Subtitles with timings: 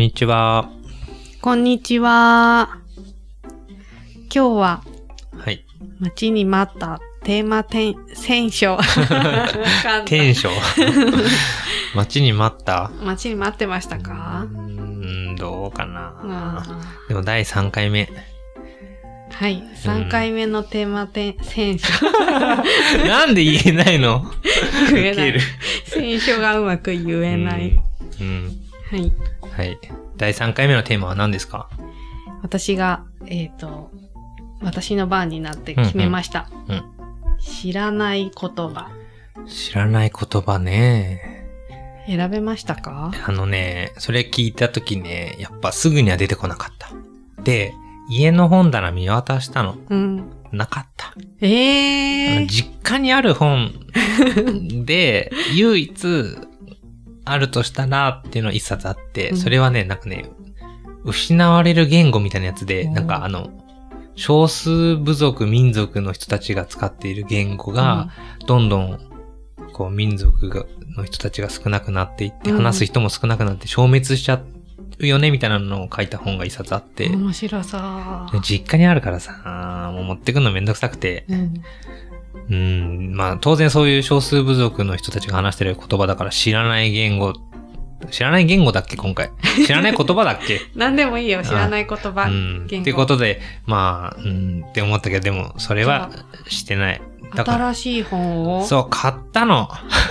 [0.00, 0.70] んにちは。
[1.42, 2.78] こんにちは。
[3.44, 4.82] 今日は
[5.36, 5.62] はい。
[5.98, 8.78] 待ちに待ったテーマテン選書。
[10.06, 10.54] テンション。
[11.94, 12.90] 待ちに待った？
[13.02, 16.14] 待ちに待ってましたうかーん、どうかな。
[16.24, 16.66] あ
[17.08, 18.04] でも第3回目。
[18.04, 19.62] ーはい。
[19.84, 21.86] 3回目のテーマテン選書。
[23.06, 24.24] なんで言えないの？
[24.92, 25.40] 言えない。
[25.84, 27.78] 選書がうまく言えない。
[28.18, 28.26] うん。
[28.26, 28.56] うん
[28.90, 29.12] はい。
[29.52, 29.78] はい。
[30.16, 31.68] 第3回目のテーマは何ですか？
[32.42, 33.90] 私が、えっ、と、
[34.62, 36.48] 私の番になって決めました。
[36.68, 36.84] うんうん
[37.42, 38.90] 知らない言葉。
[39.48, 41.46] 知らない言葉ね。
[42.06, 43.12] 選べましたか？
[43.26, 46.90] あのね、それ聞いたときね、やっぱすぐには出てこなかった。
[47.42, 47.72] で、
[48.10, 49.76] 家の本棚見渡したの。
[49.88, 50.30] うん。
[50.52, 51.06] なかった。
[51.08, 52.46] あのえー。
[52.46, 53.72] 実家にある本
[54.84, 56.06] で、唯一
[57.30, 59.36] あるとしたらっていうの一冊あって、うん。
[59.36, 60.26] それはね、なんかね、
[61.04, 63.50] 失われる言語みたいなやつで、なんかあの、
[64.16, 68.10] 少数部族、民族の人たちが使っている言語が、
[68.46, 68.98] どんどん、
[69.72, 72.56] こう、民族がの人たちが少なくなっていって、うん。
[72.56, 74.42] 話す人も少なくなって消滅しちゃ
[74.98, 77.80] うよね、みたいなのを書いた本が一冊あって、面白そう。
[78.32, 81.54] で実家にあるからさ、もう持ってくのめんどくさくて、うん。
[82.48, 87.34] うん、まあ当然そういう少数部族の人たちが話してる言葉だから知らない言語、
[88.10, 89.30] 知らない言語だっけ今回。
[89.66, 90.60] 知らない言葉だっけ？
[90.74, 92.24] 何でもいいよ、知らない言葉。
[92.24, 92.66] うん。
[92.66, 96.10] ってことで、まあ、うん、って思ったけど、でもそれは
[96.48, 97.02] してない。
[97.32, 98.64] 新しい本を？
[98.64, 99.68] そう、買ったの。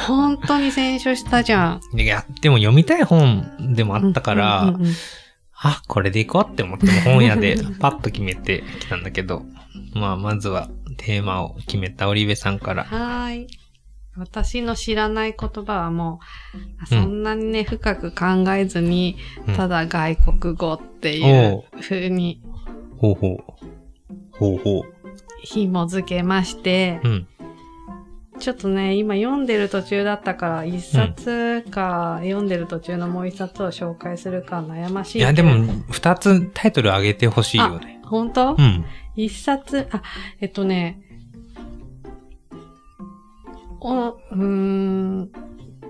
[0.08, 2.00] 本当に選書したじゃん。
[2.00, 4.94] いや、でも読みたい本でもあったから、うんうんうん
[5.62, 9.44] あ、これでいこうって思っても本屋でパッと決めてきたんだけど、
[9.94, 12.84] まあ、まずはテーマを決めたオリベさんから。
[12.84, 13.48] はーい。
[14.18, 16.20] 私の知らない言葉はも
[16.54, 22.42] う、うんそんなにね、深く考えずに、うんただ外国語っていう風に
[23.00, 23.38] ほうほう。
[24.32, 24.84] ほうほう。
[25.42, 27.28] 紐付けまして、うん。
[28.40, 35.20] ちょっとね、今読んでる途中だったから、一冊か、読んでる途中のもう一冊を紹介するか悩ましい。
[35.20, 38.02] いや、でも、二つタイトル上げてほしいよね。
[38.04, 38.86] 本当、うん。
[39.26, 40.02] 一冊、あ、
[40.40, 41.02] えっとね、
[43.82, 45.32] お、うーん、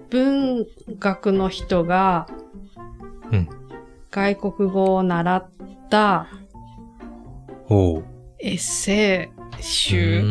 [0.10, 0.66] 文
[0.98, 2.28] 学の人が、
[3.32, 3.50] うん
[4.12, 5.50] 外国語を習っ
[5.92, 6.28] た
[7.66, 8.04] ほう。
[8.40, 10.24] エッセイう集。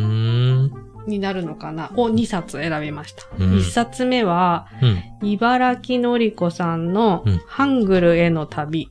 [1.07, 3.23] になるのかなを2冊選びました。
[3.39, 4.67] うん1冊目は、
[5.23, 5.29] うん。
[5.29, 8.91] 茨城のりこさんのうんハングルへの旅、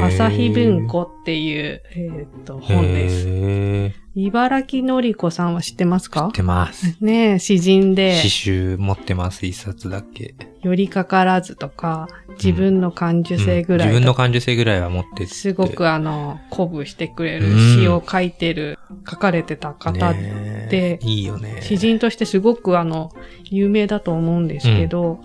[0.00, 3.26] 朝日文庫っていう、えーっと、本です。
[3.28, 6.26] へ茨城のりこさんは知ってますか？
[6.26, 6.96] ー知ってます。
[7.00, 10.34] ねえ、詩人で、詩集持ってます、一冊だけ。
[10.62, 12.08] 寄りかからずとか、
[12.42, 15.26] 自分の感受性ぐらいうん自分の感受性ぐらいは持ってて。
[15.28, 21.60] すごくあの、鼓舞してくれるうん詩を書いてる、書かれてた方、ねでいいよね。
[21.62, 23.12] 詩人としてすごくあの、
[23.44, 25.20] 有名だと思うんですけど、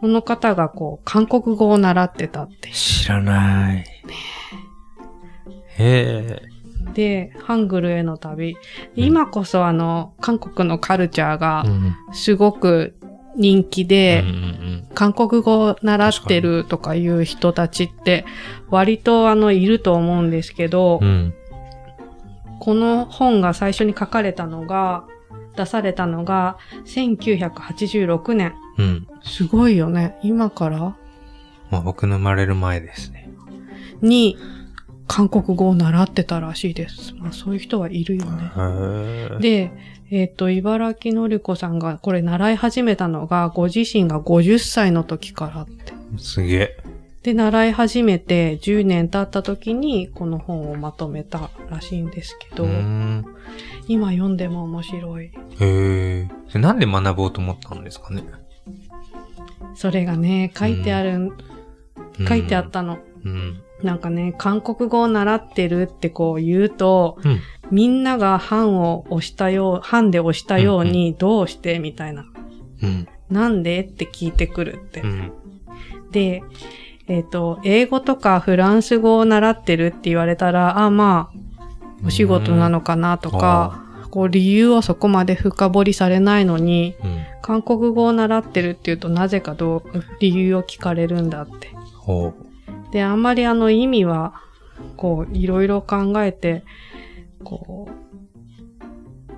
[0.00, 2.70] この方がこう、韓国語を習ってたって。
[2.70, 3.84] 知らない。
[4.10, 6.42] へえ。
[6.94, 8.56] で、ハングルへの旅。
[8.96, 12.96] 今こそあの、韓国のカルチャーがうんすごく
[13.36, 14.24] 人気で、
[14.94, 18.24] 韓国語を習ってるとかいう人たちって
[18.70, 21.08] 割とあのいると思うんですけど、うん。
[21.08, 21.34] うん。
[22.58, 25.04] この本が最初に書かれたのが、
[25.56, 28.54] 出されたのが1986年。
[28.78, 29.06] うん。
[29.22, 30.16] すごいよね。
[30.22, 30.96] 今から？
[31.70, 33.19] まあ僕の生まれる前ですね。
[34.02, 34.36] に
[35.06, 37.14] 韓国語を習ってたらしいです。
[37.16, 39.38] まあそういう人はいるよね。
[39.40, 39.72] で、
[40.10, 45.92] えっ、と、茨城のりこさんがこれ習い始めたのがご自身が50歳の時からって。
[46.18, 46.76] すげえ。
[47.22, 52.66] で、習い始めて10年経った時にこの本をまとめたらしいんですけど。
[53.88, 55.26] 今読んでも面白い。
[55.26, 55.30] へ
[56.54, 56.58] え。
[56.58, 58.22] なんで学ぼうと思ったんですかね？
[59.74, 61.32] それがね、書いてある、
[62.28, 62.98] 書いてあったの。
[63.24, 63.62] うん。
[63.82, 67.40] なんかね、韓国語を習ってるってこう言うと、うん。
[67.70, 71.78] みんなが版を押したよう、版で押したようにどうして？
[71.78, 72.24] みたいな。
[72.82, 73.08] うん。
[73.30, 73.80] なんで？
[73.82, 75.00] って聞いてくるって。
[75.00, 75.32] うん。
[76.10, 76.42] で、
[77.06, 81.38] えっ、と、英語とかフランス語を習ってるって言われたら、あ、まあ、
[82.06, 87.20] お仕事なのかなとか、こう理由はそこまで深掘りされないのに、うん。
[87.42, 89.82] 韓国語を習ってるって言うとなぜかどう、
[90.18, 91.68] 理由を聞かれるんだって。
[91.96, 92.34] ほ
[92.92, 94.34] で、あんまりあの意味は、
[94.96, 96.64] こう、いろいろ考えて、
[97.44, 98.00] こう、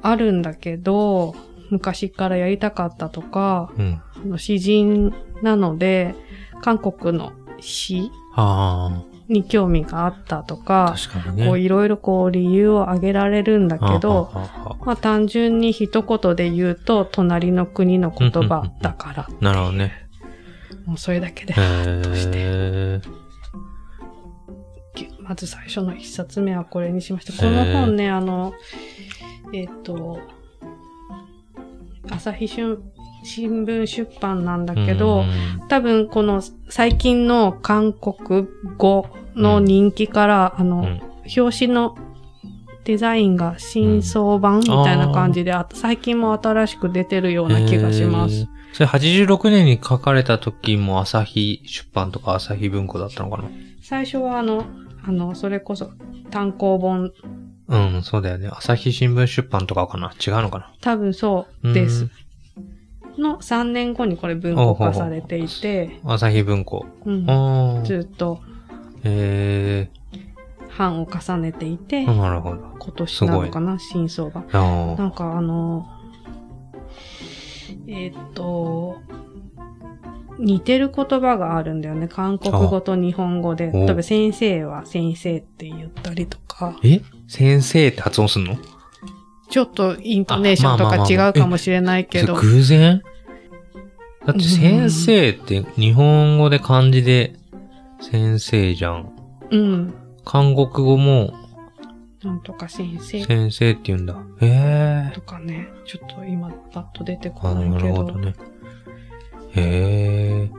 [0.03, 1.35] あるんだけど、
[1.71, 3.83] 昔からやりたかったとか、う。
[3.83, 4.03] うん。
[4.25, 5.13] あの詩人
[5.43, 6.15] なので、
[6.61, 11.47] 韓国の詩あに興味があったとあ、か、確かにね。
[11.47, 19.93] こういろいろこう理由を挙げられるんだけど、ああああまあ単純に一言で言うと、隣の国の言葉だから、なるほどね。
[20.85, 21.57] もうそれだけでへ。
[21.59, 22.03] え。
[25.33, 27.33] まず最初の一冊目はこれにしました。
[27.33, 28.53] この本ね、あの、
[29.55, 30.21] えっ、と、
[32.11, 32.77] 朝日新
[33.25, 38.47] 新聞出版なんだけど、うん多分この最近の韓国
[38.77, 41.01] 語の人気から、あの、うん。
[41.35, 41.97] 表紙の
[42.85, 48.49] デザインが新装版みたいな感じで、あ最近も新しく出てるような気がします。
[48.75, 53.43] それ86年に書かれた時も朝日出版とか朝日文庫だったのか
[53.83, 54.67] 最初はあの、
[55.05, 55.91] あの、それこそ
[56.31, 57.13] 単行本、
[57.69, 58.49] なうん、そうだよね。
[58.53, 62.09] 朝日新聞出版とかかな違うのかな多分そうです。
[63.19, 66.87] の3年後にこれ文庫化されていて、朝日文庫。
[67.05, 67.85] うん。
[67.85, 68.41] ずっと
[69.05, 69.91] へ
[70.77, 72.07] 版を重ねていて、え。
[72.07, 72.77] なるほど。
[72.79, 74.47] 今年なのかな、新装版。
[74.53, 75.87] あなんかあの、
[77.87, 78.99] えーっと、
[80.39, 82.09] 似てる言葉があるんだよね。
[82.09, 83.69] 韓国語と日本語で。
[83.69, 87.01] お例えば先生は先生って言ったりとか、え？
[87.29, 88.57] 先生って発音すんの？
[89.51, 93.03] ちょっとイントネーションとか違うかもしれないけど、それ偶然？
[94.27, 97.37] だって先生って日本語で漢字で
[98.01, 99.13] 先生じゃん。
[99.51, 99.95] うん。
[100.25, 101.35] 韓国語も
[102.23, 104.17] なんとか先生先生って言うんだ。
[104.41, 105.21] へえと。
[105.21, 107.89] かね、ちょっと今パッと出てこあなないけど。
[107.89, 108.35] るほどね。
[109.55, 110.51] へえ。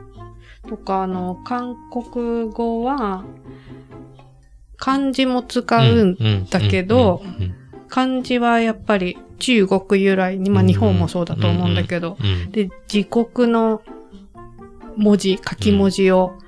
[0.68, 3.24] とか、あの、韓国語は、
[4.76, 7.22] 漢字も使うんんだけど
[7.88, 13.82] 漢字はやっぱり中国由来に、まあうん日本もそうだと思うんだけど、うんで、自国の
[14.96, 16.38] 文字、書き文字を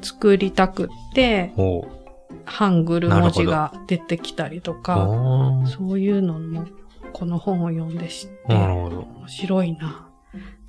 [0.00, 1.52] 作りたくって。
[2.44, 6.66] ハングル文字が出てきたりとか、あそういうのも
[7.12, 8.54] この本を読んで知って。
[8.54, 10.09] 面白いな。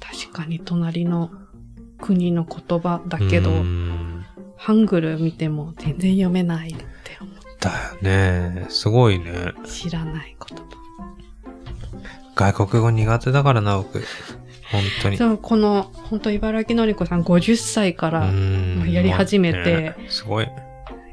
[0.02, 1.32] 確かに隣の
[2.00, 3.52] 国の言葉だけど、
[4.58, 7.36] ハングル見ても全然読めないって思う。
[7.60, 8.66] だよね。
[8.70, 9.54] すごいね。
[9.66, 10.66] 知らない言葉。
[12.36, 14.04] 外国語苦手だからな、僕。
[14.72, 15.18] 本当に。
[15.18, 18.26] そう、この、本当茨城のりこさん50歳かうら
[18.88, 20.48] やり始めてねすごい。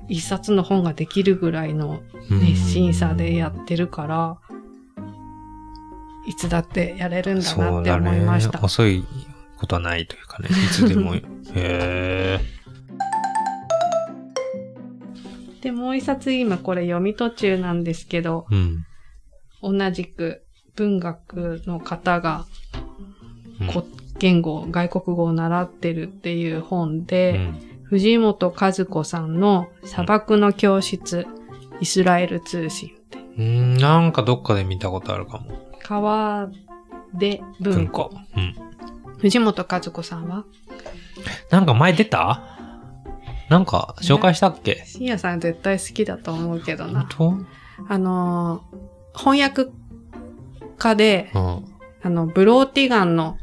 [0.09, 2.01] 一冊の本ができるぐらいの
[2.31, 4.39] 熱心さでやってるから、
[6.29, 8.61] いつだってやれるんだなって思いました。
[8.63, 9.03] 遅い
[9.57, 10.49] ことはないというかね。
[10.51, 11.15] いつでも。
[11.17, 11.23] へ
[11.55, 12.41] え。
[15.63, 18.85] で、もう一冊今これ読み途中なんですけど、うん。
[19.63, 20.45] 同じく
[20.77, 22.45] 文学の方が
[23.61, 23.85] うんこ
[24.19, 31.27] 言語、外国語を習ってるっていう本うで、ん藤本和子さんの砂漠の教室、
[31.81, 33.77] イスラエル通信って、うん。
[33.79, 35.68] なんかどっかで見たことあるかも。
[35.83, 36.51] 川
[37.15, 38.11] で文庫。
[38.37, 38.55] うん。
[39.19, 40.45] 藤本和子さんは？
[41.51, 42.43] なんか前出た？
[43.49, 44.85] なんか紹介したっけ？
[44.87, 47.07] 深夜さん絶対好きだと思うけど本な。
[47.11, 47.35] 当？
[47.89, 48.79] あのー
[49.19, 49.67] 翻訳
[50.79, 51.65] 家で、うん。
[52.03, 53.37] あの、ブローティガンの。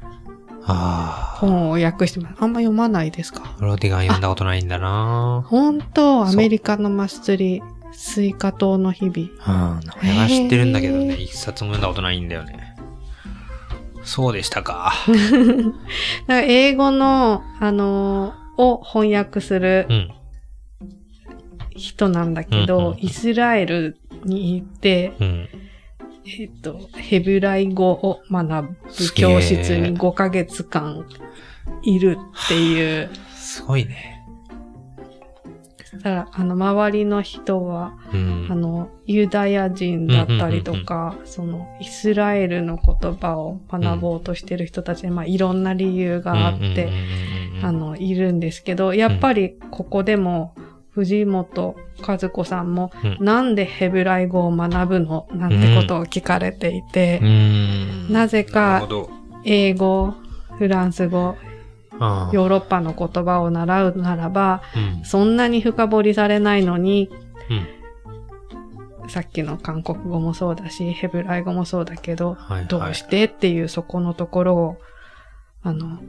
[0.66, 2.36] 本を訳してます。
[2.40, 3.56] あんま読まないですか？
[3.60, 7.62] ブローティガン読んだことないんだな本当アメリカのマス釣り、
[7.98, 9.78] 西瓜糖の日々。
[9.78, 9.86] うん。
[9.86, 12.76] 名前は知ってるんだけどね、一冊も読んだことないんだよね。
[14.04, 14.94] そうでしたか。
[16.28, 20.12] か英語の、あのーを翻訳するうん。
[21.76, 25.50] 人なんだけうんうんど、うんイスラエルに行って、うん。
[26.40, 28.76] えっと、ヘブライ語を学ぶ
[29.14, 31.06] 教室に5ヶ月間
[31.84, 33.10] いるっていう。
[33.36, 34.15] すごいね。
[35.98, 38.48] だから、あの、周りの人は、うん。
[38.50, 46.92] あの、ユダヤ人だったりとか、その、イスラエルの言葉を学ぼうとしてる人たちに、まあ、いろんな理由があって、
[47.62, 50.56] あの、の、いるんですけど、やっぱりここでも、
[50.92, 51.76] 藤本
[52.08, 53.26] 和子さんも、うん。
[53.26, 55.28] なんでヘブライ語を学ぶの？
[55.34, 58.14] なんてことを聞かれていて、うん。
[58.14, 58.88] なぜか
[59.44, 60.14] 英語、
[60.58, 61.36] フランス語、
[62.00, 67.10] ヨーロッパの言葉を習うならば、うんそんなに深掘りされないのに、
[67.50, 67.68] うん
[69.08, 74.78] さっきの韓国語もそうだし、ヘブライ語もそうだけど、はいはいどうしてっていうそこのところを、
[75.62, 76.00] あの、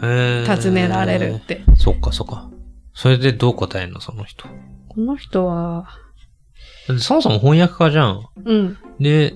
[0.00, 1.62] 尋ねられるって。
[1.76, 2.50] そっかそっか。
[2.94, 4.48] それでどう答えんのその人？
[4.88, 5.86] この人は、
[6.98, 8.26] そもそも翻訳家じゃん。
[8.44, 9.34] うん、で、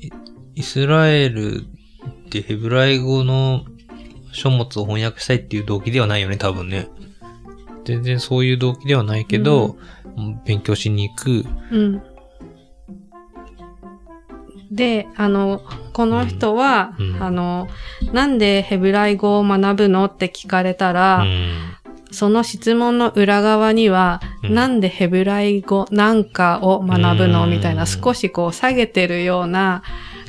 [0.00, 0.10] イ
[0.56, 1.64] イスラエル
[2.40, 3.66] ってヘブライ語の
[4.32, 6.88] 書物を翻訳したいっていう動機ではないよね、多分ね。
[7.84, 9.76] 全然そういう動機ではないけど、
[10.46, 11.44] 勉強しに行く。
[11.70, 12.02] うん。
[14.70, 15.60] で、あの、
[15.92, 17.68] この人は、うんうんあの、
[18.14, 21.76] なんでヘブライ語を学ぶのって聞かれたうら、ん。
[22.10, 29.82] その質問の裏側には、うんなんでヘブライ語なんかを学ぶのうんみたいな少しこう下げてるような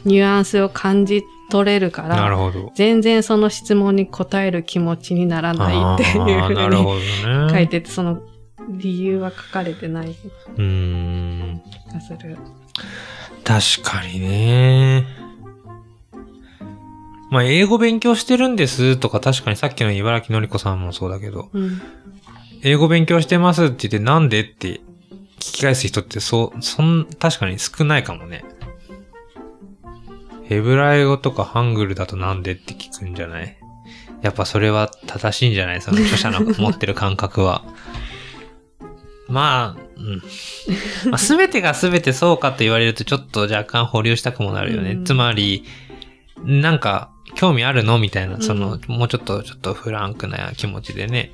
[0.06, 2.72] ニュアンスを感じ取れるから、なるほど。
[2.74, 7.52] 全然その質問に答える気持ちにならないっていうあふうにね。
[7.52, 8.24] 書いてて、その
[8.70, 11.62] 理由は書かれてない気うーん。
[11.94, 12.40] がする。
[13.44, 15.06] 確かにね。
[17.30, 21.80] まあ、英語勉強してるんですとか、確かにさっきの茨城のりこさんもそうだけど、うん。
[22.64, 24.82] 英語勉強してますって言ってなんでって聞
[25.38, 28.44] き返す人ってそう、そん、確かに少ないかもね。
[30.54, 33.58] ヘブライ語とかハングルだとなんでって聞くんじゃない？
[34.22, 35.82] やっぱそれは正しいんじゃない？
[35.82, 37.64] その著者の持ってる感覚は。
[39.30, 40.22] まあ、うん。
[41.10, 44.92] まあ、全てが全てそうかと言われるとちょっと若干保留したくもなるよね。
[44.92, 45.64] うんつまり、
[46.44, 47.98] なんか、興味あるの？
[48.00, 51.32] みたいな、その、うもうちょっと、ちょっとフランクな気持ちでね。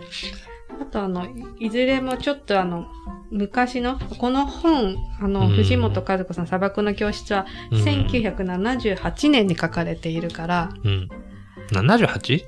[0.82, 1.26] あとあの、
[1.60, 2.88] いいずれもちょっとあの、
[3.32, 11.10] 昔の、この本、あの、うん藤本和子さん砂漠の教室は、うん1978年に書かれているから、うん。
[11.72, 12.46] 78?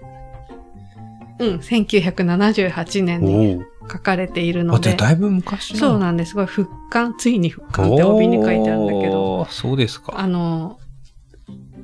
[1.40, 6.32] うん、1978年にお書かれているあ、ので、だいぶ昔そうなんです。
[6.32, 10.20] すごい復刊、ついに復刊って帯に書いてあるんだけど、そうですか。
[10.20, 10.80] あの、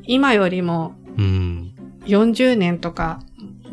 [0.03, 1.73] 今よりもうん。
[2.05, 3.19] 40年とか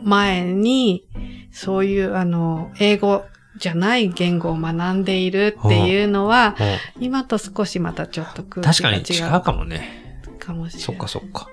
[0.03, 1.07] 前に、
[1.55, 3.25] そういうあの、英語
[3.59, 6.57] じゃない言語を学んでいるっていうのは、
[6.99, 10.21] お今と少しまたちょっと空気確かが違うに違うかもね。
[10.41, 10.83] かもしれない。
[10.83, 11.49] そっかそっか。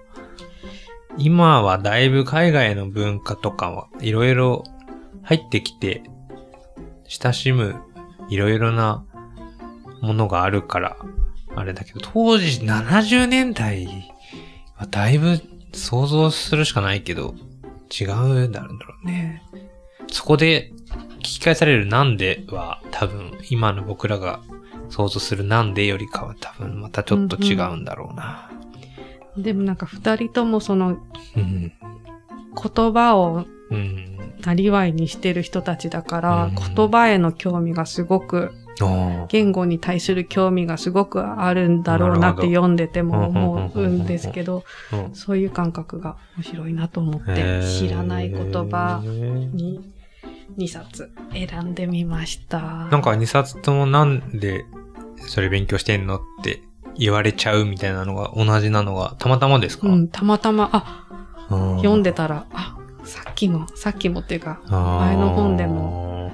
[1.17, 4.63] 今はだいぶ海外の文化とかはいろいろ
[5.21, 6.01] 入ってきて、
[7.07, 7.75] 親しむ
[8.29, 9.05] いろいろな
[10.01, 10.97] ものがあるから、
[11.55, 13.87] あれだけど、当時70年代
[14.75, 15.39] はだいぶ
[15.73, 17.35] 想像するしかないけど、
[17.91, 18.69] 違うんだろ
[19.03, 19.43] うね。
[20.11, 20.71] そこで
[21.19, 24.41] 聞き返されるなんでは多分今の僕らが
[24.89, 28.51] 想像するなんでよりかは多分またちょっと違うんだろうな。
[29.37, 30.97] でもなんか二人ともその
[31.35, 31.71] うん。
[32.53, 34.17] 言葉をうん。
[34.41, 38.51] なりわいにしてる人たちだから、うん言葉への興味がすごく、
[39.29, 49.90] 言語に対する興味がすごくあるんだろうなって読んでてもうんうんうんうん思うんですけど、うんそういう感覚が面白いなと思って、知らない言葉に
[50.57, 52.59] 2冊選んでみました。
[52.59, 54.65] なんか2冊ともなんで
[55.27, 56.61] それ勉強してんのって
[56.95, 61.07] 言われちゃうみたいなのが同じなのがたまたまですか、うん、たまたま、あ、
[61.49, 66.31] うん読んでたら、あ、さっきの、さっきもっていうか、前の本でも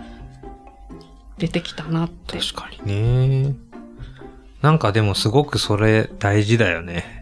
[1.38, 2.40] 出てきたなって。
[2.40, 3.56] 確かにね。
[4.62, 7.17] なんかでもすごくそれ大事だよね。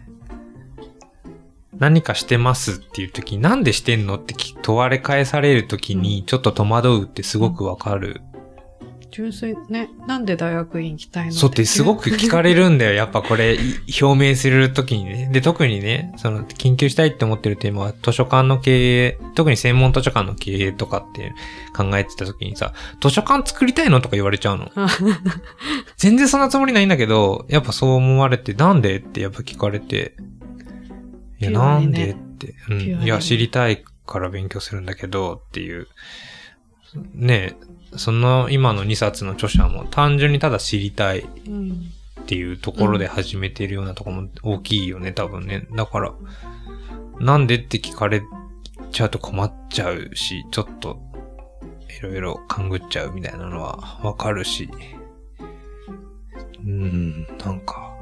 [1.78, 8.22] 何かしてますっていう時になんでしてんのってき問われ返される時にちょっと戸惑うってすごくわかる。
[9.16, 12.92] 純粋ね、なんで大学院行きたいのそうってすごく聞かれるんだよ。
[12.92, 13.58] やっぱこれい
[14.02, 15.30] 表明するときにね。
[15.32, 21.32] で、特にね、その研究したいって思ってるテーマは図書館の経営、特に専門図書館の経営とかって
[21.74, 24.70] 考えてたときにさ、図書館作りたいのとか言われちゃうの。
[25.96, 30.14] 全然そんなつもりないんだけど、やっぱそう思われて、なんでってやっぱ聞かれて、
[31.38, 35.88] いや、なんでって、うん、いや、知りたいから勉強するんだけど、っていう。
[37.14, 37.56] ね
[37.96, 41.92] その今の2冊の著者も単純にただ知りたいうん。
[42.26, 45.68] っていうところで始めているようなところも大きいよね、多分ね。
[45.76, 46.12] だから、
[47.20, 48.20] なんでって聞かれ
[48.90, 50.98] ちゃうと困っちゃうし、ちょっと、
[52.00, 54.68] いろいろ勘ぐっちゃうみたいなのはわかるし。
[56.66, 57.95] うん、なんか、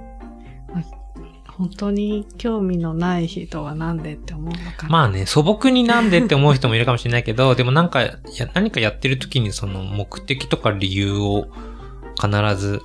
[1.57, 4.89] 本当に興味のない人はなんでって思うのかな。
[4.89, 8.19] まあね、素朴になんでって思う人もいるかもしれないけど、 でもなんか、や
[8.55, 11.47] 何かやってる時にその目的とか理由を
[12.21, 12.83] 必ず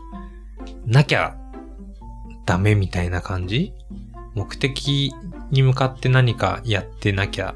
[0.86, 1.36] なきゃ
[2.46, 3.74] ダメみたいな感じ？
[4.36, 5.12] 目的
[5.50, 7.56] に向かって何かやってなきゃ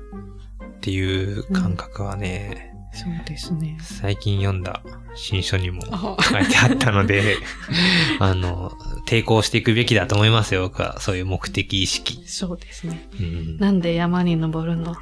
[0.78, 3.78] っていう感覚はね、そうですね。
[3.82, 4.84] 最近読んだ
[5.16, 7.38] 新書にもあ書いてあったので、
[8.20, 8.72] あの、
[9.08, 11.00] 抵抗していくべきだと思いますよ、僕は。
[11.00, 12.22] そういう目的意識。
[12.28, 13.10] そうですね。
[13.20, 14.96] うんなんで山に登るの？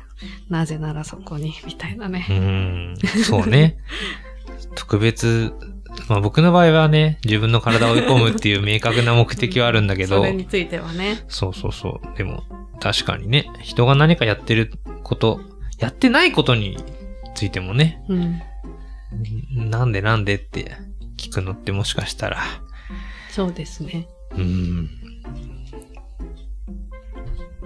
[0.49, 2.25] なぜならそこに、みたいなね。
[2.29, 3.77] うん、そうね。
[4.75, 5.51] 特別、
[6.07, 11.23] まあ僕の場合はね、自分の体を追い込むっていう明確な目的はあるんだけどそれ、についてはね。
[11.27, 12.17] そうそうそう。
[12.17, 12.43] でも、
[12.79, 14.71] 確かにね、人が何かやってる
[15.03, 15.41] こと、
[15.77, 16.77] やってないことに
[17.35, 18.41] ついてもね、うん。
[19.69, 20.75] なんでなんでって
[21.17, 22.37] 聞くのってもしかしたら、
[23.29, 24.07] そうですね。
[24.31, 24.89] うん。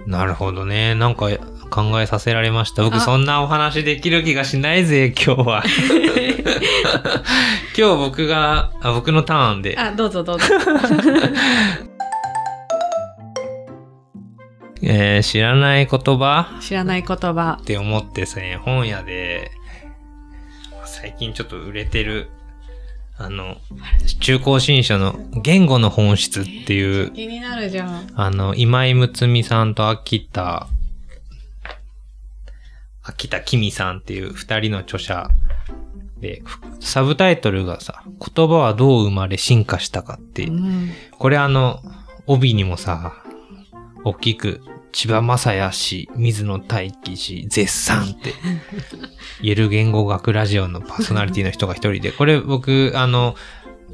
[0.06, 0.94] なるほどね。
[0.94, 1.28] なんか
[1.70, 2.82] 考えさせられました。
[2.84, 5.64] 僕あそんなお話できる気がしないぜ、今日は。
[7.76, 10.46] 今日僕が、あ僕のターンで、あ、どうぞどうぞ。
[14.88, 16.58] えー知らない言葉？
[16.60, 17.64] 知らない言葉っ。
[17.64, 19.50] て思ってですね、本屋で、
[20.84, 22.30] 最近ちょっと売れてる、
[23.18, 23.56] あの、
[24.20, 28.12] 中高新書の言語の本質っていう、気になるじゃん。
[28.14, 30.68] あの、今井睦美さんと秋田、
[33.02, 35.30] 秋田きみさんっていう二人の著者
[36.20, 36.42] で、
[36.78, 40.90] サブタイトルがさ、言葉はどう生まれ進化したかってうん。
[41.18, 41.80] これあの、
[42.28, 43.14] 帯にもさ、
[44.04, 44.60] 大きく、
[44.96, 48.32] 千葉正也氏、水野大輝氏、絶賛って、
[49.42, 53.34] 言える言語学ラジオのパーソナリティの人が一人で、これ僕、あの、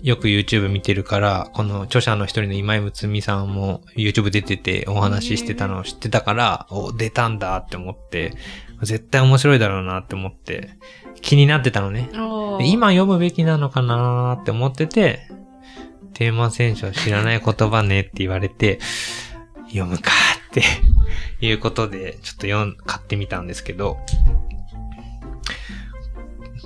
[0.00, 8.34] よく YouTube 見てるから、この著者の一人の今井睦美さんも YouTube 出ててお話ししてたのを知ってたから、お、出たんだって思って、
[8.82, 10.70] 絶対面白いだろうなって思って、
[11.20, 12.10] 気になってたのね。
[12.60, 15.28] 今読むべきなのかなーって思ってて、
[16.14, 18.78] テーマ選手は知らない言葉ねって言われて、
[19.66, 20.41] 読むかって
[21.40, 23.98] いうことで、ちょっと読ん、買ってみたんですけど、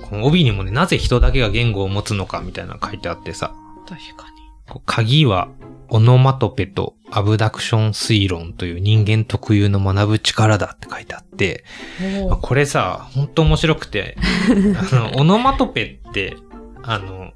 [0.09, 3.53] この帯にもね、なぜ人だけが言語を持つのかみたいなの書いてあってさ、
[3.87, 4.27] 確か
[4.69, 5.49] こう鍵は
[5.89, 11.63] オノマトペとアブダクション推論という人間特有の学ぶ力だって書いてあって、
[11.99, 12.23] に。
[12.23, 12.39] おー。
[12.41, 14.17] これさ、ほんと面白くて、
[14.91, 16.35] あの、オノマトペって、
[16.83, 17.31] あの、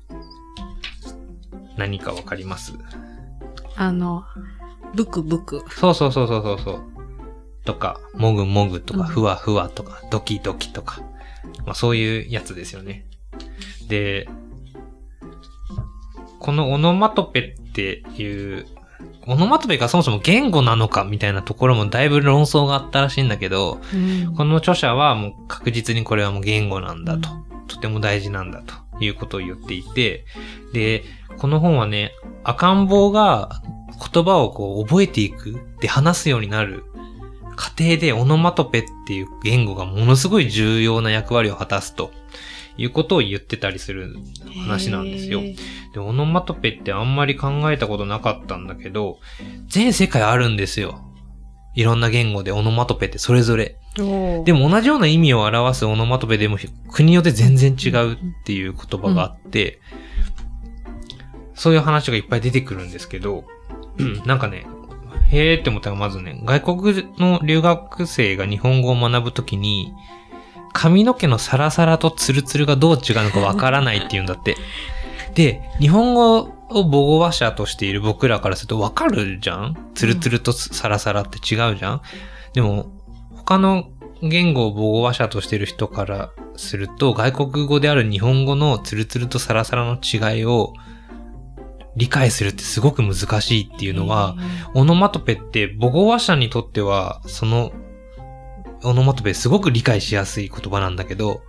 [1.77, 2.73] 何かわかります？
[3.75, 4.25] あの、
[4.95, 5.63] ブクブク。
[5.75, 6.81] そうそうそうそうそうそう。
[7.65, 11.01] とか、もぐもぐとか、うんふわふわとか、ドキドキとか。
[11.65, 13.05] まあそういうやつですよね。
[13.87, 14.27] で、
[16.39, 18.65] このオノマトペっていう、
[19.27, 27.29] オノマトペがそもそも言語なのかみたいなところもだいぶ論争があったらしいんだけど、うんこの著者はもう確実にこれはもう言語なんだと。
[27.67, 30.25] とても大事なんだということを言っていて、
[30.73, 31.03] で、
[31.37, 32.11] この本はね、
[32.43, 33.61] 赤ん坊が
[34.13, 36.83] 言葉をこう覚えていくで話すようになる
[37.55, 42.11] 過程でオノマトペっていう言語がものすごい重要な役割を果たすと
[42.77, 44.15] いうことを言ってたりする
[44.65, 45.41] 話なんですよ
[45.93, 49.19] で、オノマトペってあんまり考えたことなかったんだけど、
[49.67, 51.01] 全世界あるんですよ。
[51.73, 53.77] いろんな言語でオノマトペってそれぞれ。
[53.95, 56.57] でも同じような意味を表すオノマトペでも
[56.91, 59.79] 国によって全然違うっていう言葉があって、
[61.53, 63.45] そういう話がいっぱい出てくるんですけど、
[63.97, 64.65] うんなんかね、
[65.29, 69.93] へーって思ったのがまずね、外国の留学生が日本語を学ぶときに、
[70.73, 74.55] 髪の毛のサラサラとツルツルがどう違うのかわからないって言うんだって。
[75.35, 79.77] で、日本語を母語話者としている僕らからするとわかるじゃん？
[79.95, 82.01] ツルツルとサラサラって違うじゃん？
[82.53, 82.91] でも、
[83.35, 83.89] 他の
[84.21, 90.73] 言語を母語話者としている人からすると、外国語である日本語のツルツルとサラサラの違いを
[91.95, 94.35] 理解するってすごく難しいっていうのは、
[94.73, 97.71] オノマトペって母語話者にとっては、その、
[98.83, 101.41] オノマトペすごく理解しやすい言葉なんだけど、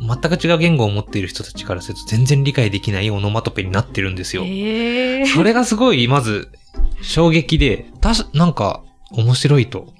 [0.00, 4.44] 全く違う言語を持っている人たちからすると全然理解できないオノマトペになってるんですよ。
[4.44, 6.50] えーそれがすごい、まず、
[7.02, 9.92] 衝撃で、たし、なんか、面白いと。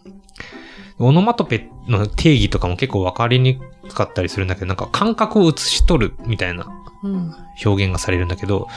[0.98, 8.68] オノマトペの定義とかも結構わかりにくかったりするんだけど、なんか感覚を映し取るみたいなうん表現がされるんだけど、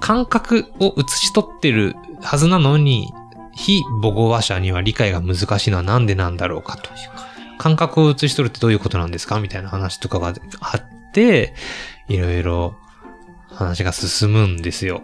[0.00, 3.12] 感覚を映し取ってるはずなのに、
[3.54, 6.90] 非母語話者には理解が難しいのはなんでなんだろうかと。
[7.58, 9.40] 感覚を映し取るってどういうことなんですか？
[9.40, 10.28] みたいな話とかが
[10.60, 11.54] あって、
[12.08, 12.76] いろいろ
[13.48, 15.02] 話が進むんですよ。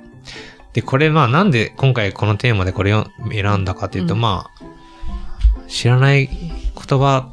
[0.73, 7.33] で、これまあなんで今回このテーマでこれを選んだかというと、うんまあ、知らない言葉、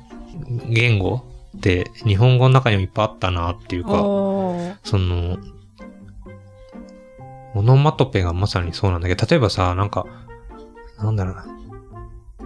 [0.69, 1.23] 言語
[1.61, 3.91] って日本語の中にもいっぱいあったなっていうか、
[4.83, 5.37] その、
[7.53, 10.07] オノマトペがまさにそうなんだけど、例えばさ、なんか、
[10.97, 11.45] なんだろうな。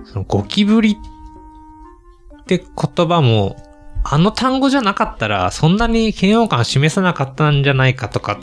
[0.04, 3.56] そのゴキブリって言葉も、
[4.04, 8.34] あの単語じゃなかったら、そんなに嫌悪感示さなかったんじゃないかとか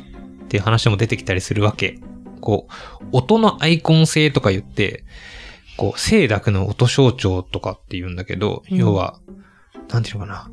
[0.45, 1.99] っていう話も出てきたりするわけ。
[2.41, 2.67] こ
[3.01, 5.05] う、音のアイコン性とか言って、
[5.77, 9.21] こう、清濁の音象徴とかって言うんだけど、うん要は、
[9.91, 10.51] なんていうのかな。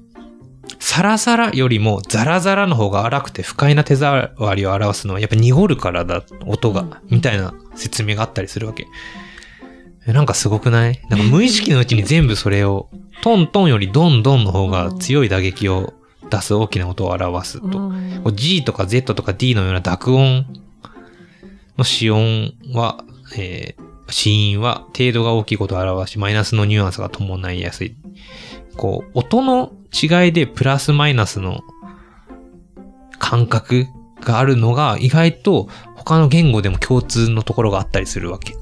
[0.79, 8.87] サラサラよりもザラザラの方が荒くて不快な手触りを表すのはやっぱ濁るからだ、音が、うんみたいな説明があったりするわけ。
[10.07, 11.01] えなんかすごくない？
[11.09, 12.89] なんか無意識のうちに全部それを
[13.21, 15.93] トントンよりドンドンの方が強い打撃を
[16.29, 17.91] 出す大きな音を表すと。
[18.31, 20.45] G とか Z とか D のような濁音
[21.77, 23.03] の子音は、
[23.37, 27.95] えー、子音は程度が大きいことを表し、マイナスのニュアンスが伴いやすい。
[28.77, 31.62] こう、音の違いでプラスマイナスの
[33.17, 33.88] 感覚
[34.21, 38.56] があるのが意外と他の言語でも共通のところがあったりするわけ。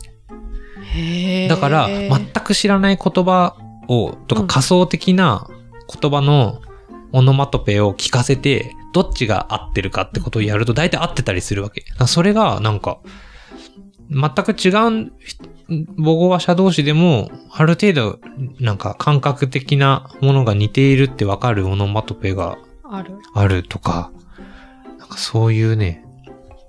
[1.48, 3.56] だから、全く知らない言葉
[3.88, 5.48] を、とかうん仮想的な
[6.02, 6.62] 言葉の
[7.12, 11.86] オノマトペを聞かせて、どっちが合ってるかってことをやると大体合ってたりするわけ。
[12.08, 13.00] それがなんか、
[14.10, 15.12] 全く違う
[15.70, 18.20] 母語話者同士でも、ある程度、
[18.60, 23.16] なんか感覚的なものが似ているってわかるオノマトペがある。
[23.34, 24.12] あるとか、
[24.98, 26.06] なんかそういうね、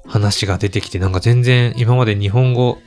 [0.04, 2.78] 話が出てきて、なんか全然今まで日本語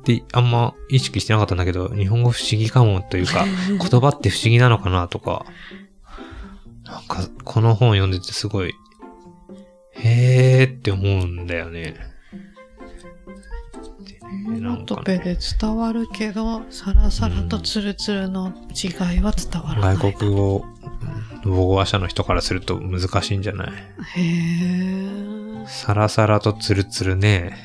[0.00, 5.46] ってあんま意識してなかったんだけど、日本語不思議かもというか、 言葉って不思議なのかなとか、
[6.84, 8.74] なんかこの本読んでてすごい、
[9.94, 11.96] へーって思うんだよね。
[14.48, 19.96] オノトペで伝わるけど、サラサラとツルツルの違いは伝わらない。
[19.96, 20.64] 外国語、
[21.44, 23.70] 母語話者の人からすると難しいんじゃない？
[24.16, 25.66] へー。
[25.68, 27.56] サラサラとツルツルね。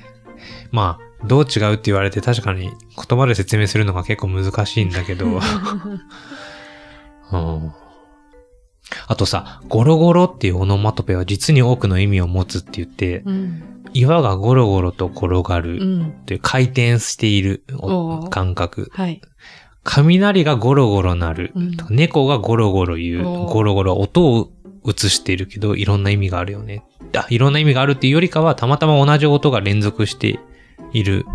[0.72, 5.26] まあ、どう違うって言われて確かに言葉で説明するのが結構難しいんだけど。
[7.32, 7.72] うん
[9.08, 13.64] あとさ、ゴロゴロっていうオノマトペは実に多くの意味を持つって言って、うん。
[13.94, 16.08] 岩がゴロゴロと転がうるん。
[16.08, 17.64] っていう回転している
[18.30, 18.90] 感覚。
[18.94, 19.22] はい。
[19.84, 21.52] 雷がゴロゴロ鳴る。
[21.56, 23.24] うん猫がゴロゴロ言う。
[23.48, 24.52] ゴロゴロ音を
[24.88, 26.84] 映しているけど、いろんな意味があるよね。
[27.16, 30.40] あ、いろんな意味があるっていうよりかは、たまたま同じ音が連続して
[30.94, 31.26] いる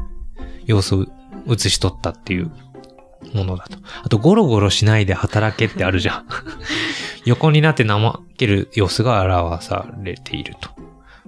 [0.64, 1.06] 様子を
[1.48, 2.50] 映し取ったっていう
[3.34, 3.78] ものだと。
[4.02, 6.26] あと、ゴロゴロしないで働けってあるじゃん。
[7.26, 10.70] 横になって怠ける様子が表されていると。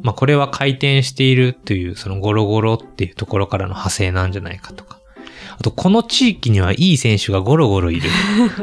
[0.01, 4.99] まあ、これは回転しているという、そのゴロゴロっていうところからの派生なんじゃないかとか。
[5.59, 8.09] あと、この地域にはいい選手がゴロゴロいる。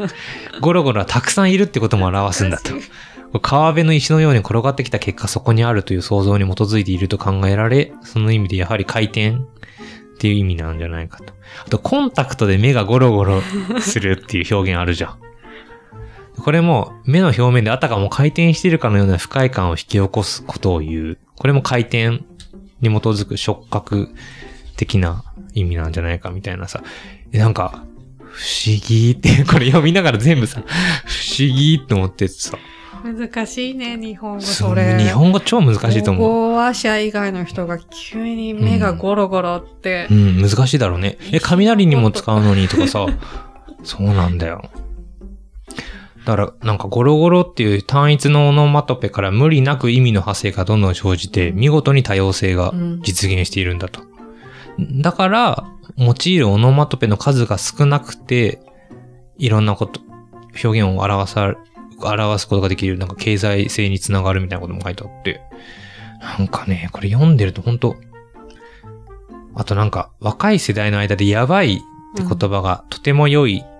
[0.62, 2.72] ゴロゴロはたくさんいるってことも表すんだと。
[3.40, 9.34] 川辺の石のように転がってきた結果そこにあるという想像に基づいていると考えられ、その意味でやはり回転っ
[10.18, 11.34] ていう意味なんじゃないかと。
[11.66, 13.42] あと、コンタクトで目がゴロゴロ
[13.80, 15.18] するっていう表現あるじゃん。
[16.42, 21.18] これも目の表面であたかも回転しているかのような不快感を引き起こすことを言う。
[21.36, 22.10] これも回転
[22.80, 24.08] に基づく触覚
[24.76, 26.82] 的な意味なんじゃないかみたいなさ。
[27.32, 27.84] えなんか、
[28.36, 30.62] 不思議って、 これ読みながら全部さ、
[31.04, 32.58] 不思議って思っててさ。
[33.02, 34.98] 難しいね、日本語、それ。
[34.98, 36.22] 日本語超難しいと思う。
[36.22, 41.16] 母語話者以外の人が急に目がゴロゴロってう、ん、難しいだろうね。
[41.32, 43.06] え、雷にも使うのにとかさ、
[43.84, 44.70] そうなんだよ。
[46.26, 54.00] だから、なんかゴロゴロっていう単一のオノマトペから無理なく意味の派生がどんどん生じて、見事に多様性がうん実現しているんだと。
[55.00, 55.64] だから、
[55.96, 58.58] 用いるオノマトペの数が少なくて、
[59.38, 60.00] いろんなこと、
[60.64, 61.54] 表現を表さ、
[62.00, 65.40] 表すことができる、なんか経済性につながるみたいなことも書いてあって。
[66.38, 67.94] なんかね、これ読んでると本当
[69.54, 71.78] あとなんか、若い世代の間でやばいっ
[72.16, 73.75] て言葉がとても良い、うん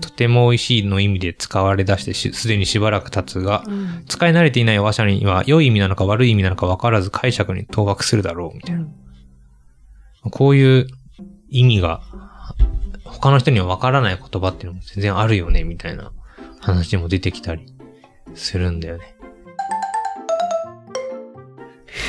[0.00, 8.86] とても美味しいの意味で使われ出してしすでにしばらく経つが、うん使い慣れていない話者には良い意味なのか悪い意味なのか分からず解釈に当惑するだろう、みたいな。
[10.30, 10.86] こういう
[11.48, 12.02] 意味が、
[13.04, 16.12] 他の人には分からない言葉っていうのも全然あるよね、みたいな
[16.60, 17.66] 話も出てきたり
[18.34, 19.14] するんだよね。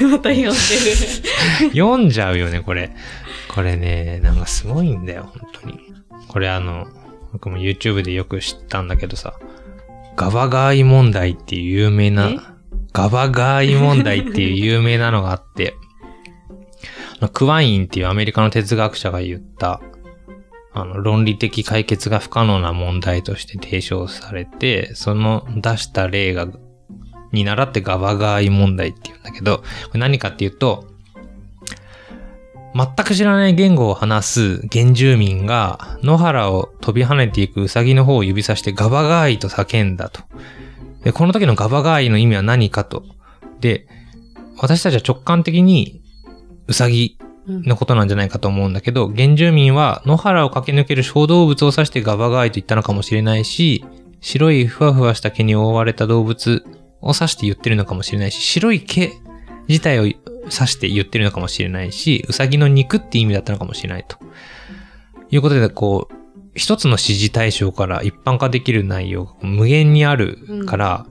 [0.02, 0.54] また読んでる。
[1.70, 2.92] 読んじゃうよね、これ。
[3.54, 5.80] これね、なんかすごいんだよ、本当に。
[6.28, 6.88] これあの、
[7.36, 9.34] 僕も YouTube でよく知ったんだけどさ、
[10.16, 12.12] ガバガーイ問題っていう有名え？
[12.12, 12.56] な、
[12.94, 15.74] ガバガーイ問題っていう有名なのがあって、
[17.34, 19.82] クワインっていうアメリカの哲学者が言った、
[20.72, 26.48] あの、論理的解決が不可能な問題として提唱されて、その出した例が、
[27.34, 29.64] に倣ってガバガーイ問題って言うんだけど、こ
[29.96, 30.88] れ何かっていうと、
[32.76, 40.22] 全く知らない言語を話す原住民が野原を飛び跳ねていくウサギの方を指さしてガバガーイと叫んだと。
[41.06, 43.06] で、この時のガバガーイの意味は何かと。
[43.62, 43.88] で、
[44.58, 46.02] 私たちは直感的に
[46.68, 53.86] ウサギのことなんじゃないかと思うんだけど、原住民は野原を駆け抜ける小動物を指してガバガーイと言ったのかもしれないし、
[54.20, 56.66] 白いふわふわした毛に覆われた動物
[57.00, 59.14] を指して言ってるのかもしれないし、白い毛
[59.68, 60.18] 自体を指
[60.52, 64.18] して言ってるのかもしれないし、うさぎの肉って意味だったのかもしれないと。
[65.32, 66.16] いうことで、こう、
[66.56, 71.06] 一つの指示対象から一般化できる内容が無限にあるから、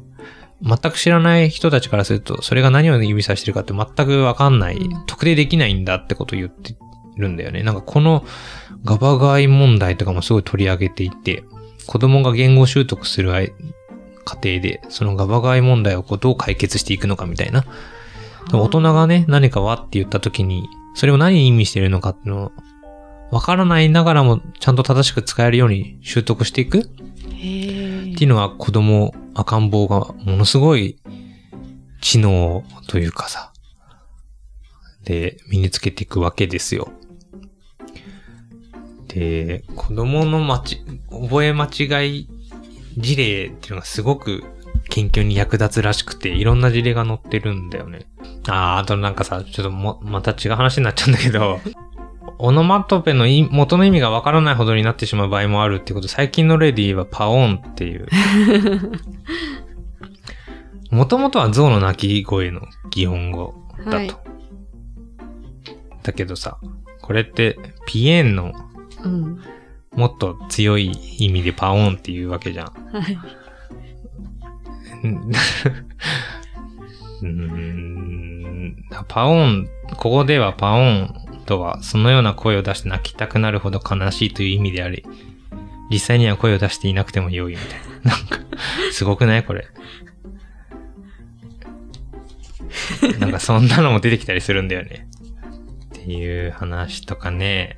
[0.63, 6.77] 全く知らない人たちからすると、それが何を指さしてるかって全くわかんない、うん特定できないんだってことを言って
[7.17, 7.63] るんだよね。
[7.63, 8.25] なんかこの
[8.85, 11.45] ガバガイ問題とかもすごい取り上げていて、
[11.87, 13.31] 子供が言語習得する
[14.25, 17.65] 過程で、そのガバガイ問題をこうどう解決していくのかみたいな。
[18.53, 22.53] 大人がね、何かはって言った時に、それを何に意味してるのかっていうのを、
[23.31, 26.83] わからないながらもちゃんと正しく使えるように習得していくっ。
[28.15, 30.99] ていうのが子供赤ん坊がものすごい
[32.01, 33.53] 知能というかさ、
[35.05, 36.91] で、身につけていくわけですよ。
[39.09, 42.29] で、子供のまち、覚え間違い
[42.97, 44.45] 事例っていうのがすごく
[44.91, 48.07] 研究に役立つらしくて、いろんな事例が載ってるんだよね。
[48.49, 51.61] あー、あとなんかさ、ちょっとも、また違う話になっちゃうんだけど、
[52.39, 58.09] オノマトペの意元の意味がわからないほどになってしまう場合もあるってこと、最近の例で言えばパオンっていう。
[60.91, 63.97] もともとは象の鳴き声の擬音語だと。
[63.97, 64.15] はい
[66.05, 66.59] だけどさ、
[67.01, 68.53] これってピエンの
[69.03, 69.41] うん。
[69.93, 72.67] もっと強い意味でパオンっていうわけじゃん。
[72.67, 73.19] はい。
[75.05, 75.31] うん
[77.23, 78.77] うん
[79.09, 85.05] パオン、ここではパオンとはそのような声を出して泣きたくなるほど悲しいという意味であり、
[85.91, 88.13] 実際には声を出していなくても良いみたいな。
[88.13, 88.39] なんか、
[88.93, 89.45] すごくない？
[89.45, 89.67] これ。
[93.19, 95.09] なんかそんなのも出てきたりするんだよね。
[95.87, 97.77] っていう話とかね。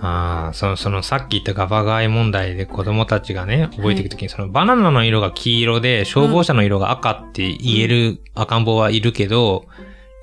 [0.00, 9.66] ああ、その、そのさっき言ったガバガイ問題で子供たちがね、覚えていくときに、そのバナナの色が黄色で消防車の色が赤って言える赤ん坊はいるけど、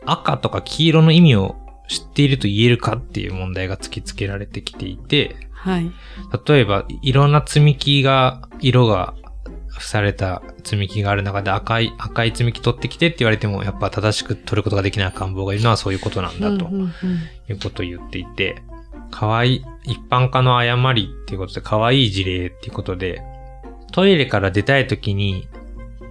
[0.05, 1.55] 赤とか黄色の意味を
[1.89, 5.91] 知っていると言えるかっていう問題が突きつけられてきていて、はい。
[6.47, 9.15] 例えば、いろんな積み木が、色が
[9.69, 16.89] 付された積み木がある中で赤い、赤い積み木取ってきてって言われても、やっぱ正しく取ることができない赤ん坊がいるのはそういうことなんだとうんうんうん。
[17.49, 18.61] いうことを言っていて、
[19.11, 23.21] 可愛い、一般化の誤りっていうことで、可愛い事例っていうことで、
[23.91, 25.47] トイレから出たい時に、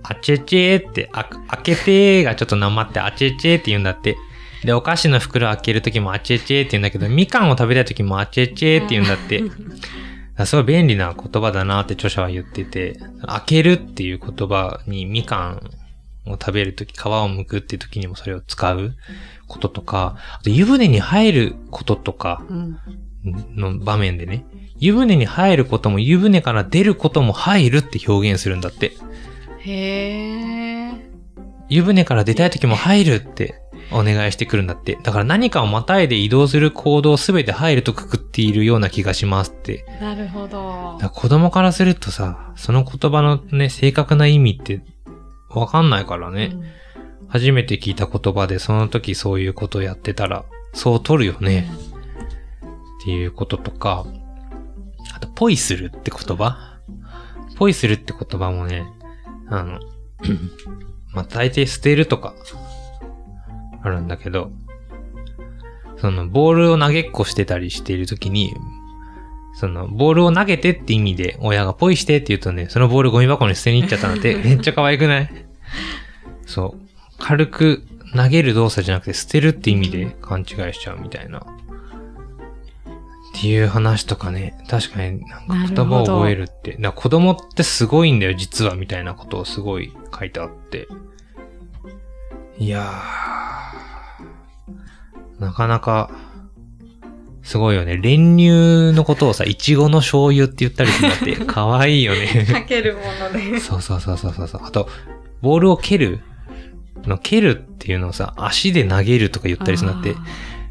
[0.03, 4.17] あちえちえって、あ、開けてがちょっとなまって、あちえちえって言うんだって。
[4.65, 9.43] で、お菓子の袋開ける時もあちえちえって言うんだけど、みかんを食べたい時もあちえちえって言うんだって。
[10.47, 15.71] すごい便利な言葉だなって著者は言ってて、開けるっていう言葉にみかん
[16.27, 18.95] を食べるとき、皮を剥くっていう時にもそれを使う
[19.47, 22.79] こととか、あと湯船に入ることとかうん。
[23.57, 24.45] の場面でね、
[24.79, 28.93] 湯船に入ることも湯船から出ることも入るって表現するんだって。
[29.61, 30.93] へえ。
[31.71, 34.99] 湯船から出たい時も入るってお願いしてくるんだって。
[35.03, 44.83] だから何かをまたいで移動する行動すべて入るとくくっているような気がしますってなるほどだ子供からするとさ、その言葉のね、正確な意味って
[45.49, 46.51] わかんないからね。
[46.53, 46.65] うん
[47.29, 51.69] 初めて聞いた言葉でその時そういうことをやってたら、そう取るよね。
[53.03, 54.07] っていうこととか、
[55.15, 56.79] あと、ポイするって言葉
[57.57, 58.87] ポイするって言葉もね、
[59.49, 59.79] あの、
[61.13, 62.35] まあ、大抵捨てるとか、
[63.83, 64.51] あるんだけど、
[65.99, 68.55] その、ボールを投げっこしてたりしているときに、
[69.57, 75.31] その、ボールを投げてって意味で、親がポイしてって言うとね、そのボールゴミ箱に捨てに行っちゃったなんて、 めっちゃ可愛くない？
[76.47, 76.84] そう。
[77.19, 77.83] 軽く
[78.17, 81.41] 投げる動作じゃなくて捨てるって意味で勘違いしちゃうみたいな。
[81.41, 81.43] っ
[83.37, 86.71] ていう話とかね、確かになんか言葉を覚えるって。
[86.73, 90.87] だから子供ってすごいんだよ、実は、みたいなことをすごい書いてあって。
[92.59, 96.13] いやー、なかなか、
[97.43, 97.97] すごいよね。
[97.97, 102.47] 練乳のことをさ、いちごの醤油って言ったりするんだって、かわいいよね。
[102.51, 103.59] かけるもので。
[103.59, 104.61] そうそうそうそうそうそう。
[104.65, 104.89] あと、
[105.43, 106.21] ボールを蹴る
[107.09, 110.15] の蹴るっていうのをさ、足で投げるとか言ったりするんだって。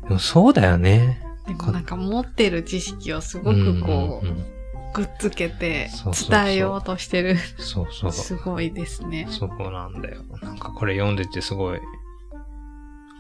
[0.04, 1.22] あでもそうだよね。
[1.46, 4.46] ーでもなんか持ってる知識をすごくこう、うんうんうん
[4.94, 5.90] くっつけて
[6.30, 7.36] 伝えようとしてる。
[7.58, 8.12] そうそう。
[8.12, 9.28] すごいですね。
[9.28, 10.22] そうなんだよ。
[10.44, 11.80] なんかこれ読んでてすごい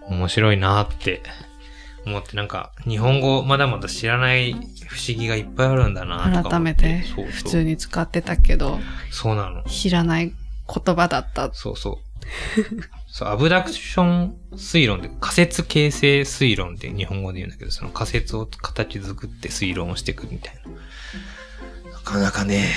[0.08, 1.24] 面白いなって
[2.06, 8.78] 思って、なんか日本語まだまだ知らない不思議がいっぱいあるんだな改めて普通に使ってたけど、
[9.10, 9.64] そうなの。
[9.64, 11.52] 知らない言葉だった。
[11.54, 12.14] そうそう。
[13.14, 20.56] そう、アブダクション推論で、仮説形成推論って日本語で言うんだけど、その仮説を形作って推論をしていくみたい
[21.86, 21.92] な。
[21.92, 22.72] なかなかね、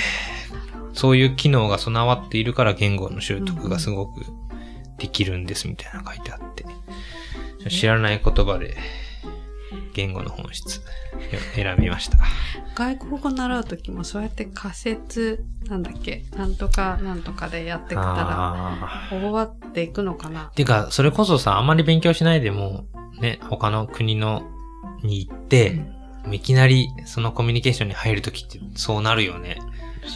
[0.93, 4.21] そういう機能が備わっているから言語の習得がすごく
[4.99, 6.65] できるんですみたいなの書いてあって。
[7.71, 8.77] 知らない言葉で
[9.97, 10.81] 言語の本質
[11.55, 12.19] 選びました。
[12.75, 18.35] 外国語習うときもそうやって仮説、なんだっけ、なんとかなんとかでやってきたら、
[18.77, 20.41] あ終わっていくのかな？
[20.41, 22.85] ーてか、それこそさ、あんまり勉強しないでも、
[23.19, 24.43] ね、他の国の
[25.01, 25.81] に行って、
[26.31, 29.57] いきなりそのコミュニケーションに入るときってそうなるよね。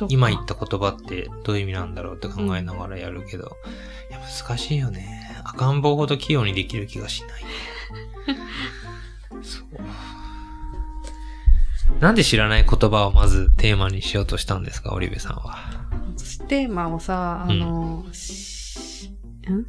[0.08, 3.58] 今言った言葉ってどういう意味なんだろうって考えながらやるけど、
[4.10, 5.32] いや難しいよね。
[5.44, 7.42] 赤ん坊ほど器用にできる気がしない。
[12.00, 15.58] なんで知らない言葉をまずテーマにしようとしたんですか、オリベさんは？
[16.18, 19.10] 私テーマをさ、あの、し
[19.50, 19.66] ん？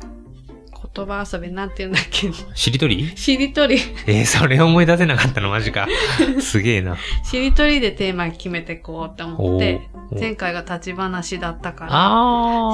[0.95, 2.31] 言葉遊びなんて言うんだっけ？
[2.55, 3.16] しりとり？
[3.16, 3.79] しりとり。
[4.07, 5.88] えー、それ思い出せなかったのマジか。
[6.40, 6.97] すげえな。
[7.25, 12.71] しりとりでテーマ決めてこうって思って、前回が立ち話だったから、あ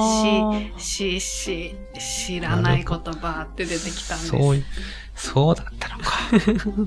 [0.77, 0.79] ー。
[0.79, 1.75] し、し、
[2.25, 4.29] 知らない言葉って出てきたんです。
[4.29, 4.63] そうい、
[5.19, 6.11] そうだったのか。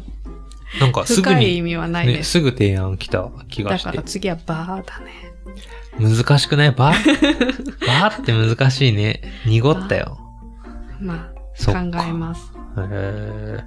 [0.81, 2.31] なんかすぐに、深い意味はないね、です。
[2.33, 3.91] すぐ提案来た気がだして。
[3.91, 5.13] から次はバーだね。
[5.99, 6.71] 難しくない？
[6.71, 6.97] バー？
[7.87, 9.21] バーって難しいね。
[9.45, 10.19] 濁ったよ。
[10.99, 12.53] まあ、考えます。
[12.79, 13.65] へー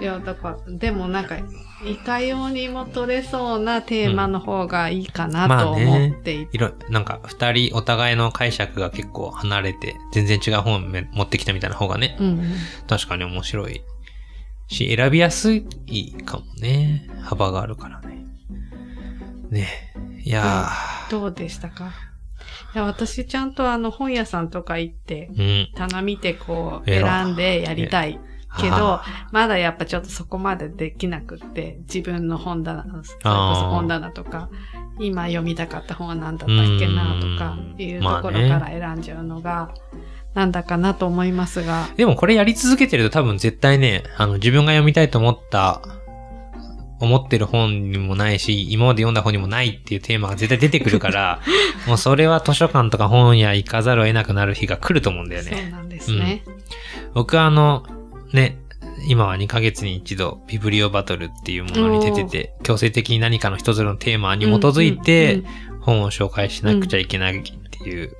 [0.00, 1.36] いや、だから、でもなんか、
[1.86, 12.52] いかようにも取れそうなテーマの方がいいかなと思っていて、いろ、なんか、二人お互いの解釈が結構離れて、全然違う本め持ってきたみたいな方がね、うんうん。
[12.86, 13.82] 確かに面白い
[14.68, 15.64] し、選びやすい
[16.24, 17.08] かもね。
[17.22, 18.24] 幅があるからね。
[19.50, 19.68] ね
[20.24, 20.68] いや
[21.10, 21.92] どうでしたか？
[22.74, 25.74] いや、私ちゃんとあの本屋さんとか行って、ー、うん。
[25.74, 28.18] 棚見てこう選んでやりたい
[28.60, 34.48] けどあ、まだやっぱちょっとそこまでできなくって、自分の本棚、それこそ本棚とか、
[34.98, 37.82] 今読みたかった本は何だったっけなとかうん。
[37.82, 39.74] いうところから選んじゃうのが、
[40.34, 45.82] なんだかなと思いますが、でもこれやり続けてると多分絶対ね、あの自分が読みたいと思った、
[47.00, 51.40] 思ってる本にもないし、今まで読んだ本にもないっていうテーマが絶対出てくるから、
[51.86, 55.50] もうそれは図書館とか本屋行かざるを得なくなる日が来ると思うんだよね。
[55.50, 56.42] そうなんですね。
[57.12, 57.84] 僕はあの、
[58.34, 58.58] ね、
[59.08, 68.16] 今は2ヶ月に一度ビブリオバトルっていうものに出てて、強制的に何かの一つのテーマに基づいて、うんうん本を紹介しなくちゃいけないっていう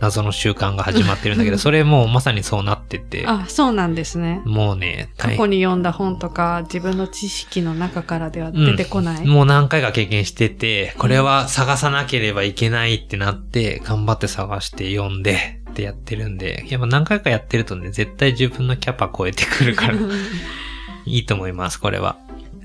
[0.00, 4.40] 謎の習慣が始まってるんだけど、 それもうまさにそうなってて、あ、そうなんですね。
[4.44, 9.26] もうね、大過去に読んだ本とか、自分の知識の中からでは出てこない。
[9.26, 19.94] もう何回か経験してて、これは探さなければいけないってなって、頑張って探して読んでってやってるんで、やっぱ何回かやってるとね、絶対自分のキャパ超えてくるから、
[21.06, 22.18] いいと思います、これは。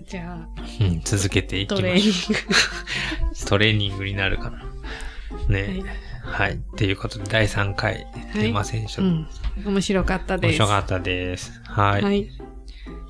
[0.08, 0.48] じゃあ、
[0.82, 3.36] うん、続けていきまトしょうレーニング。
[3.48, 4.64] トレーニングになるかな。
[5.48, 5.84] ね。
[6.24, 6.54] はい。
[6.54, 9.28] っていうことで、第3回、テーマ選手、うん。
[9.64, 10.50] 面白かったです。
[10.52, 11.62] 面白かったです。
[11.66, 12.02] はい。
[12.02, 12.30] はい。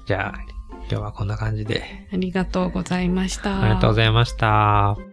[0.05, 0.39] じゃあ、
[0.79, 3.61] 今日はこんな感じで、ありがとうございました。
[3.61, 5.12] ありがとうございました。